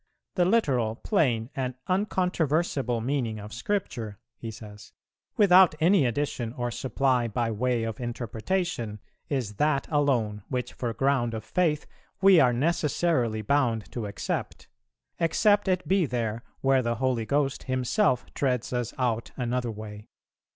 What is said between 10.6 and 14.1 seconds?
for ground of faith we are necessarily bound to